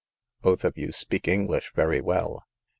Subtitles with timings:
[0.41, 2.47] Both of you speak English very well."